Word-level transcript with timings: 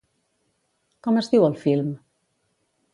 Com 1.09 1.21
es 1.23 1.31
diu 1.37 1.47
el 1.51 1.61
film? 1.67 1.95